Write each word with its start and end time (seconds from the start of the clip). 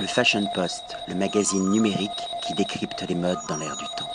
Le 0.00 0.06
Fashion 0.06 0.46
Post, 0.54 0.96
le 1.08 1.16
magazine 1.16 1.70
numérique 1.70 2.10
qui 2.46 2.54
décrypte 2.54 3.04
les 3.08 3.16
modes 3.16 3.38
dans 3.48 3.56
l'air 3.56 3.76
du 3.76 3.84
temps. 3.96 4.08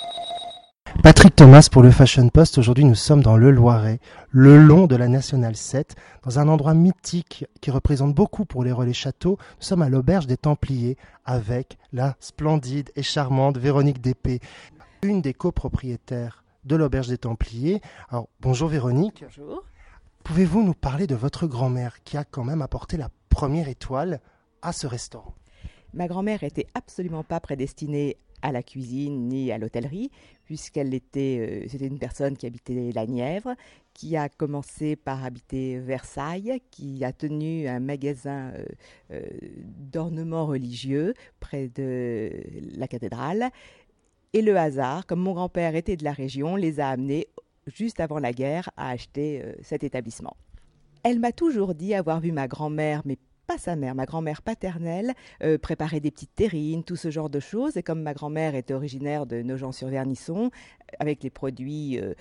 Patrick 1.01 1.35
Thomas 1.35 1.67
pour 1.69 1.81
le 1.81 1.91
Fashion 1.91 2.29
Post. 2.29 2.57
Aujourd'hui, 2.57 2.85
nous 2.85 2.95
sommes 2.95 3.21
dans 3.21 3.35
le 3.35 3.51
Loiret, 3.51 3.99
le 4.29 4.57
long 4.57 4.87
de 4.87 4.95
la 4.95 5.09
Nationale 5.09 5.57
7, 5.57 5.95
dans 6.23 6.39
un 6.39 6.47
endroit 6.47 6.73
mythique 6.73 7.45
qui 7.59 7.69
représente 7.69 8.15
beaucoup 8.15 8.45
pour 8.45 8.63
les 8.63 8.71
relais 8.71 8.93
châteaux. 8.93 9.37
Nous 9.57 9.65
sommes 9.65 9.81
à 9.81 9.89
l'auberge 9.89 10.25
des 10.25 10.37
Templiers 10.37 10.95
avec 11.25 11.77
la 11.91 12.15
splendide 12.21 12.89
et 12.95 13.03
charmante 13.03 13.57
Véronique 13.57 13.99
Dépée, 13.99 14.39
une 15.01 15.21
des 15.21 15.33
copropriétaires 15.33 16.45
de 16.63 16.77
l'auberge 16.77 17.09
des 17.09 17.17
Templiers. 17.17 17.81
Alors, 18.09 18.29
bonjour 18.39 18.69
Véronique. 18.69 19.25
Bonjour. 19.25 19.63
Pouvez-vous 20.23 20.63
nous 20.63 20.75
parler 20.75 21.07
de 21.07 21.15
votre 21.15 21.45
grand-mère 21.45 22.03
qui 22.05 22.15
a 22.15 22.23
quand 22.23 22.45
même 22.45 22.61
apporté 22.61 22.95
la 22.95 23.09
première 23.29 23.67
étoile 23.67 24.21
à 24.61 24.71
ce 24.71 24.87
restaurant? 24.87 25.33
Ma 25.93 26.07
grand-mère 26.07 26.43
était 26.43 26.67
absolument 26.73 27.23
pas 27.23 27.39
prédestinée 27.39 28.17
à 28.43 28.51
la 28.51 28.61
cuisine 28.61 29.29
ni 29.29 29.51
à 29.51 29.57
l'hôtellerie, 29.57 30.11
puisqu'elle 30.43 30.93
était, 30.93 31.63
euh, 31.63 31.67
c'était 31.69 31.87
une 31.87 31.97
personne 31.97 32.35
qui 32.35 32.45
habitait 32.45 32.91
la 32.93 33.07
Nièvre, 33.07 33.55
qui 33.93 34.17
a 34.17 34.27
commencé 34.27 34.95
par 34.95 35.23
habiter 35.23 35.79
Versailles, 35.79 36.61
qui 36.69 37.03
a 37.05 37.13
tenu 37.13 37.67
un 37.67 37.79
magasin 37.79 38.51
euh, 38.51 38.65
euh, 39.11 39.21
d'ornements 39.91 40.45
religieux 40.45 41.13
près 41.39 41.69
de 41.69 42.29
la 42.75 42.87
cathédrale. 42.87 43.49
Et 44.33 44.41
le 44.41 44.57
hasard, 44.57 45.05
comme 45.05 45.21
mon 45.21 45.33
grand-père 45.33 45.75
était 45.75 45.95
de 45.95 46.03
la 46.03 46.11
région, 46.11 46.55
les 46.55 46.79
a 46.79 46.89
amenés 46.89 47.27
juste 47.67 48.01
avant 48.01 48.19
la 48.19 48.33
guerre 48.33 48.69
à 48.75 48.89
acheter 48.89 49.41
cet 49.61 49.83
établissement. 49.83 50.35
Elle 51.03 51.19
m'a 51.19 51.31
toujours 51.31 51.75
dit 51.75 51.93
avoir 51.93 52.19
vu 52.19 52.31
ma 52.31 52.47
grand-mère, 52.47 53.03
mais 53.05 53.17
sa 53.57 53.75
mère, 53.75 53.95
ma 53.95 54.05
grand-mère 54.05 54.41
paternelle, 54.41 55.13
euh, 55.43 55.57
préparait 55.57 55.99
des 55.99 56.11
petites 56.11 56.35
terrines, 56.35 56.83
tout 56.83 56.95
ce 56.95 57.11
genre 57.11 57.29
de 57.29 57.39
choses. 57.39 57.77
Et 57.77 57.83
comme 57.83 58.01
ma 58.01 58.13
grand-mère 58.13 58.55
était 58.55 58.73
originaire 58.73 59.25
de 59.25 59.41
Nogent-sur-Vernisson, 59.41 60.51
avec 60.99 61.23
les 61.23 61.29
produits 61.29 61.99
euh, 61.99 62.13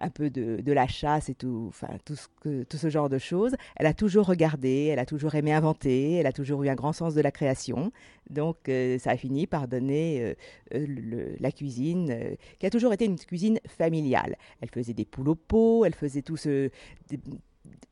un 0.00 0.10
peu 0.10 0.30
de, 0.30 0.72
la 0.72 0.86
chasse 0.86 1.28
et 1.28 1.34
tout, 1.34 1.66
enfin 1.68 1.88
tout 2.04 2.76
ce 2.76 2.90
genre 2.90 3.08
de 3.08 3.18
choses, 3.18 3.54
elle 3.76 3.86
a 3.86 3.94
toujours 3.94 4.26
regardé, 4.26 4.86
elle 4.92 4.98
a 4.98 5.06
toujours 5.06 5.34
aimé 5.34 5.52
inventer, 5.52 6.14
elle 6.14 6.26
a 6.26 6.32
toujours 6.32 6.64
eu 6.64 6.68
un 6.68 6.74
grand 6.74 6.92
sens 6.92 7.14
de 7.14 7.20
la 7.20 7.30
création. 7.30 7.92
Donc 8.28 8.68
euh, 8.68 8.98
ça 8.98 9.10
a 9.10 9.16
fini 9.16 9.46
par 9.46 9.68
donner 9.68 10.34
la 10.72 11.52
cuisine, 11.52 12.36
qui 12.58 12.66
a 12.66 12.70
toujours 12.70 12.92
été 12.92 13.04
une 13.04 13.18
cuisine 13.18 13.60
familiale. 13.66 14.36
Elle 14.60 14.70
faisait 14.70 14.94
des 14.94 15.04
poules 15.04 15.28
au 15.28 15.34
pot, 15.34 15.84
elle 15.84 15.94
faisait 15.94 16.22
tout 16.22 16.36
ce, 16.36 16.70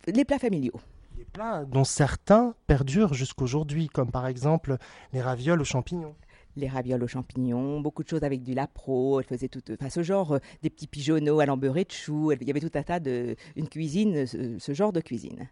les 0.07 0.25
plats 0.25 0.39
familiaux 0.39 0.81
dont 1.69 1.85
certains 1.85 2.55
perdurent 2.67 3.15
jusqu'aujourd'hui, 3.15 3.89
comme 3.89 4.11
par 4.11 4.27
exemple 4.27 4.77
les 5.13 5.21
ravioles 5.21 5.61
aux 5.61 5.65
champignons 5.65 6.15
les 6.57 6.69
ravioles 6.69 7.05
aux 7.05 7.09
champignons, 7.09 7.81
beaucoup 7.81 8.03
de 8.03 8.09
choses 8.09 8.25
avec 8.25 8.43
du 8.43 8.55
lapro. 8.55 9.21
Elle 9.21 9.27
faisait 9.27 9.49
tout, 9.49 9.61
enfin, 9.71 9.91
ce 9.91 10.03
genre, 10.03 10.33
euh, 10.33 10.39
des 10.63 10.71
petits 10.71 10.87
pigeonneaux 10.87 11.41
à 11.41 11.45
l'embeurré 11.45 11.85
de 11.85 11.93
choux. 11.93 12.33
Il 12.33 12.47
y 12.47 12.51
avait 12.51 12.61
tout 12.61 12.71
un 12.75 12.83
tas 12.83 12.99
de, 12.99 13.37
une 13.57 13.69
cuisine, 13.69 14.27
ce 14.27 14.73
genre 14.73 14.91
de 14.91 15.01
cuisine. 15.01 15.49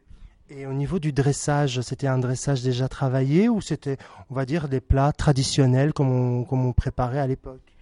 Et 0.50 0.66
au 0.66 0.72
niveau 0.72 0.98
du 0.98 1.12
dressage, 1.12 1.80
c'était 1.80 2.06
un 2.06 2.18
dressage 2.18 2.62
déjà 2.62 2.88
travaillé 2.88 3.48
ou 3.48 3.60
c'était, 3.60 3.96
on 4.28 4.34
va 4.34 4.44
dire, 4.44 4.68
des 4.68 4.80
plats 4.80 5.12
traditionnels 5.12 5.92
comme 5.92 6.10
on, 6.10 6.44
comme 6.44 6.66
on 6.66 6.72
préparait 6.72 7.20
à 7.20 7.26
l'époque? 7.26 7.73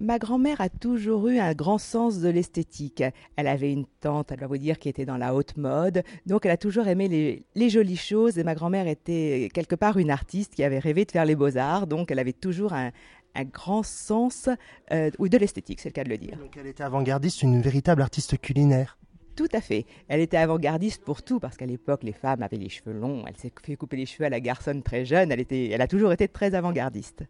Ma 0.00 0.20
grand-mère 0.20 0.60
a 0.60 0.68
toujours 0.68 1.26
eu 1.26 1.38
un 1.38 1.54
grand 1.54 1.78
sens 1.78 2.20
de 2.20 2.28
l'esthétique. 2.28 3.02
Elle 3.34 3.48
avait 3.48 3.72
une 3.72 3.84
tante, 4.00 4.30
elle 4.30 4.38
va 4.38 4.46
vous 4.46 4.58
dire, 4.58 4.78
qui 4.78 4.88
était 4.88 5.04
dans 5.04 5.16
la 5.16 5.34
haute 5.34 5.56
mode. 5.56 6.04
Donc 6.24 6.46
elle 6.46 6.52
a 6.52 6.56
toujours 6.56 6.86
aimé 6.86 7.44
les, 7.54 7.70
jolies 7.70 7.96
choses. 7.96 8.38
Et 8.38 8.44
ma 8.44 8.54
grand-mère 8.54 8.86
était 8.86 9.48
quelque 9.52 9.74
part 9.74 9.98
une 9.98 10.10
artiste 10.10 10.54
qui 10.54 10.62
avait 10.62 10.78
rêvé 10.78 11.04
de 11.04 11.10
faire 11.10 11.24
les 11.24 11.34
beaux-arts. 11.34 11.88
Donc 11.88 12.12
elle 12.12 12.20
avait 12.20 12.32
toujours 12.32 12.74
un, 12.74 12.92
grand 13.52 13.82
sens 13.82 14.48
euh, 14.92 15.10
de 15.18 15.38
l'esthétique, 15.38 15.80
c'est 15.80 15.88
le 15.88 15.92
cas 15.92 16.02
de 16.02 16.08
le 16.08 16.18
dire. 16.18 16.36
Donc 16.38 16.56
elle 16.56 16.66
était 16.66 16.82
avant-gardiste, 16.82 17.42
une 17.42 17.60
véritable 17.60 18.02
artiste 18.02 18.38
culinaire. 18.40 18.98
Tout 19.36 19.48
à 19.52 19.60
fait. 19.60 19.86
Elle 20.08 20.20
était 20.20 20.36
avant-gardiste 20.36 21.04
pour 21.04 21.22
tout, 21.22 21.38
parce 21.38 21.56
qu'à 21.56 21.66
l'époque, 21.66 22.02
les 22.02 22.12
femmes 22.12 22.42
avaient 22.42 22.56
les 22.56 22.68
cheveux 22.68 22.92
longs. 22.92 23.24
Elle 23.28 23.36
s'est 23.36 23.52
fait 23.62 23.76
couper 23.76 23.96
les 23.96 24.06
cheveux 24.06 24.26
à 24.26 24.28
la 24.28 24.40
garçonne 24.40 24.82
très 24.82 25.04
jeune. 25.04 25.30
Elle, 25.30 25.38
était, 25.38 25.68
elle 25.68 25.80
a 25.80 25.86
toujours 25.86 26.12
été 26.12 26.26
très 26.26 26.56
avant-gardiste. 26.56 27.22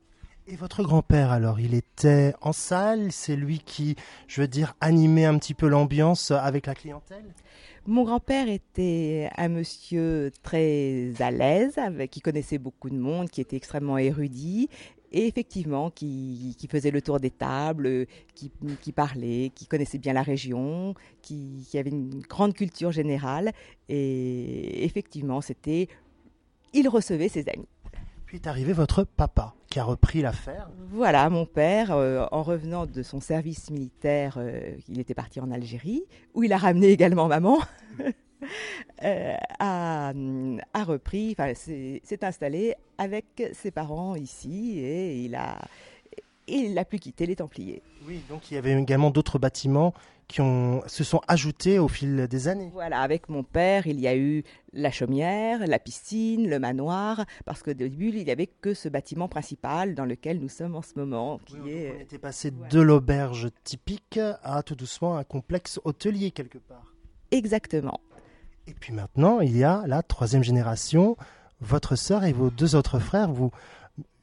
Et 0.50 0.56
votre 0.56 0.82
grand-père 0.82 1.30
alors, 1.30 1.60
il 1.60 1.74
était 1.74 2.32
en 2.40 2.54
salle, 2.54 3.12
c'est 3.12 3.36
lui 3.36 3.58
qui, 3.58 3.96
je 4.28 4.40
veux 4.40 4.48
dire, 4.48 4.74
animait 4.80 5.26
un 5.26 5.36
petit 5.38 5.52
peu 5.52 5.68
l'ambiance 5.68 6.30
avec 6.30 6.64
la 6.64 6.74
clientèle? 6.74 7.34
Mon 7.86 8.04
grand-père 8.04 8.48
était 8.48 9.28
un 9.36 9.48
monsieur 9.48 10.32
très 10.42 11.12
à 11.20 11.30
l'aise, 11.30 11.78
qui 12.10 12.22
connaissait 12.22 12.56
beaucoup 12.56 12.88
de 12.88 12.96
monde, 12.96 13.28
qui 13.28 13.42
était 13.42 13.56
extrêmement 13.56 13.98
érudit 13.98 14.70
et 15.12 15.26
effectivement 15.26 15.90
qui, 15.90 16.56
faisait 16.70 16.90
le 16.90 17.02
tour 17.02 17.20
des 17.20 17.30
tables, 17.30 18.06
qui, 18.34 18.92
parlait, 18.92 19.52
qui 19.54 19.66
connaissait 19.66 19.98
bien 19.98 20.14
la 20.14 20.22
région, 20.22 20.94
qui, 21.20 21.66
qui, 21.68 21.76
avait 21.76 21.90
une 21.90 22.20
grande 22.20 22.54
culture 22.54 22.90
générale. 22.90 23.52
Et 23.90 24.84
effectivement, 24.86 25.42
c'était, 25.42 25.88
il 26.72 26.88
recevait 26.88 27.28
ses 27.28 27.46
amis. 27.50 27.68
Puis 28.28 28.36
est 28.36 28.46
arrivé 28.46 28.74
votre 28.74 29.04
papa 29.04 29.54
qui 29.68 29.78
a 29.78 29.84
repris 29.84 30.22
l'affaire. 30.22 30.70
Voilà, 30.90 31.28
mon 31.28 31.46
père, 31.46 31.92
euh, 31.92 32.26
en 32.32 32.42
revenant 32.42 32.86
de 32.86 33.02
son 33.02 33.20
service 33.20 33.70
militaire, 33.70 34.36
euh, 34.38 34.72
il 34.88 34.98
était 34.98 35.14
parti 35.14 35.40
en 35.40 35.50
Algérie, 35.50 36.04
où 36.34 36.42
il 36.42 36.52
a 36.52 36.56
ramené 36.56 36.88
également 36.88 37.28
maman, 37.28 37.58
euh, 39.04 39.34
a, 39.58 40.12
a, 40.72 40.84
repris, 40.84 41.36
s'est 41.54 42.24
installé 42.24 42.74
avec 42.96 43.42
ses 43.52 43.70
parents 43.70 44.14
ici 44.14 44.78
et 44.78 45.24
il 45.24 45.34
a, 45.34 45.58
il 46.56 46.74
n'a 46.74 46.84
plus 46.84 46.98
quitté 46.98 47.26
les 47.26 47.36
Templiers. 47.36 47.82
Oui, 48.06 48.22
donc 48.28 48.50
il 48.50 48.54
y 48.54 48.56
avait 48.56 48.72
également 48.72 49.10
d'autres 49.10 49.38
bâtiments 49.38 49.94
qui 50.28 50.42
ont, 50.42 50.82
se 50.86 51.04
sont 51.04 51.22
ajoutés 51.26 51.78
au 51.78 51.88
fil 51.88 52.28
des 52.28 52.48
années. 52.48 52.70
Voilà, 52.72 53.00
avec 53.00 53.30
mon 53.30 53.42
père, 53.42 53.86
il 53.86 53.98
y 53.98 54.06
a 54.06 54.14
eu 54.14 54.44
la 54.74 54.90
chaumière, 54.90 55.66
la 55.66 55.78
piscine, 55.78 56.48
le 56.48 56.58
manoir, 56.58 57.24
parce 57.46 57.62
qu'au 57.62 57.72
début, 57.72 58.10
il 58.10 58.24
n'y 58.24 58.30
avait 58.30 58.46
que 58.46 58.74
ce 58.74 58.90
bâtiment 58.90 59.26
principal 59.26 59.94
dans 59.94 60.04
lequel 60.04 60.38
nous 60.38 60.50
sommes 60.50 60.76
en 60.76 60.82
ce 60.82 60.92
moment. 60.96 61.40
Qui 61.46 61.70
est... 61.70 61.94
On 61.96 62.00
était 62.00 62.18
passé 62.18 62.50
de 62.50 62.80
l'auberge 62.80 63.48
typique 63.64 64.20
à 64.42 64.62
tout 64.62 64.74
doucement 64.74 65.16
un 65.16 65.24
complexe 65.24 65.80
hôtelier 65.84 66.30
quelque 66.30 66.58
part. 66.58 66.92
Exactement. 67.30 68.00
Et 68.66 68.74
puis 68.74 68.92
maintenant, 68.92 69.40
il 69.40 69.56
y 69.56 69.64
a 69.64 69.84
la 69.86 70.02
troisième 70.02 70.44
génération. 70.44 71.16
Votre 71.60 71.96
sœur 71.96 72.24
et 72.24 72.32
vos 72.32 72.50
deux 72.50 72.76
autres 72.76 72.98
frères, 72.98 73.32
vous 73.32 73.50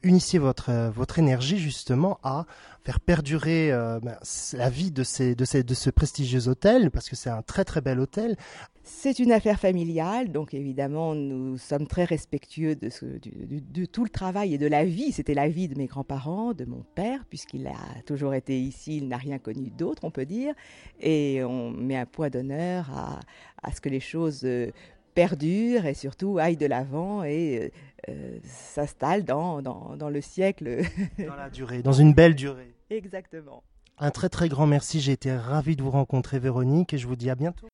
unissez 0.06 0.38
votre, 0.38 0.70
euh, 0.70 0.90
votre 0.90 1.18
énergie 1.18 1.58
justement 1.58 2.18
à 2.22 2.46
faire 2.84 3.00
perdurer 3.00 3.72
euh, 3.72 3.98
ben, 4.00 4.16
la 4.52 4.70
vie 4.70 4.92
de, 4.92 5.02
ces, 5.02 5.34
de, 5.34 5.44
ces, 5.44 5.64
de 5.64 5.74
ce 5.74 5.90
prestigieux 5.90 6.46
hôtel, 6.48 6.90
parce 6.92 7.08
que 7.08 7.16
c'est 7.16 7.30
un 7.30 7.42
très 7.42 7.64
très 7.64 7.80
bel 7.80 7.98
hôtel. 7.98 8.36
C'est 8.84 9.18
une 9.18 9.32
affaire 9.32 9.58
familiale, 9.58 10.30
donc 10.30 10.54
évidemment 10.54 11.16
nous 11.16 11.58
sommes 11.58 11.88
très 11.88 12.04
respectueux 12.04 12.76
de, 12.76 12.88
de, 13.18 13.84
tout 13.84 14.04
le 14.04 14.10
travail 14.10 14.54
et 14.54 14.58
de 14.58 14.68
la 14.68 14.84
vie. 14.84 15.10
C'était 15.10 15.34
la 15.34 15.48
vie 15.48 15.66
de 15.66 15.76
mes 15.76 15.86
grands-parents, 15.86 16.54
de 16.54 16.64
mon 16.64 16.84
père, 16.94 17.24
puisqu'il 17.28 17.66
a 17.66 18.02
toujours 18.06 18.34
été 18.34 18.60
ici, 18.60 18.98
il 18.98 19.08
n'a 19.08 19.16
rien 19.16 19.40
connu 19.40 19.70
d'autre, 19.70 20.04
on 20.04 20.12
peut 20.12 20.24
dire. 20.24 20.54
Et 21.00 21.42
on 21.42 21.72
met 21.72 21.96
un 21.96 22.06
point 22.06 22.30
d'honneur 22.30 22.88
à, 22.94 23.18
à, 23.64 23.72
ce 23.72 23.80
que 23.80 23.88
les 23.88 23.98
choses 23.98 24.42
euh, 24.44 24.70
perdure 25.16 25.86
et 25.86 25.94
surtout 25.94 26.38
aille 26.38 26.58
de 26.58 26.66
l'avant 26.66 27.24
et 27.24 27.72
euh, 28.08 28.12
euh, 28.12 28.38
s'installe 28.44 29.24
dans, 29.24 29.62
dans, 29.62 29.96
dans, 29.96 30.10
le 30.10 30.20
siècle. 30.20 30.82
dans 31.18 31.34
la 31.34 31.48
durée, 31.48 31.82
dans 31.82 31.94
une 31.94 32.12
belle 32.12 32.34
durée. 32.34 32.74
Exactement. 32.90 33.64
Un 33.98 34.10
très 34.10 34.28
très 34.28 34.48
grand 34.50 34.66
merci, 34.66 35.00
j'ai 35.00 35.12
été 35.12 35.34
ravi 35.34 35.74
de 35.74 35.82
vous 35.82 35.90
rencontrer 35.90 36.38
Véronique 36.38 36.92
et 36.92 36.98
je 36.98 37.06
vous 37.06 37.16
dis 37.16 37.30
à 37.30 37.34
bientôt. 37.34 37.66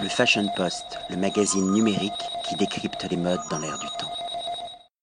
Le 0.00 0.08
Fashion 0.08 0.46
Post, 0.56 0.98
le 1.08 1.16
magazine 1.16 1.72
numérique 1.72 2.12
qui 2.46 2.54
décrypte 2.56 3.06
les 3.10 3.16
modes 3.16 3.40
dans 3.50 3.58
l'air 3.58 3.78
du 3.78 3.86
temps. 3.98 4.15